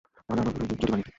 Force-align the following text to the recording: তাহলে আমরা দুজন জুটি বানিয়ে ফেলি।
তাহলে 0.25 0.39
আমরা 0.41 0.51
দুজন 0.55 0.65
জুটি 0.71 0.85
বানিয়ে 0.89 0.99
ফেলি। 1.05 1.09